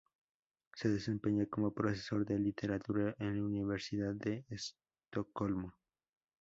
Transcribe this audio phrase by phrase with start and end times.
[0.73, 5.75] Se desempeña como profesor de literatura en la Universidad de Estocolmo.